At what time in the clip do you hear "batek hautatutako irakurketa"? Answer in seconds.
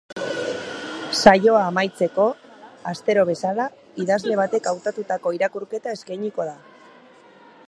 4.43-5.99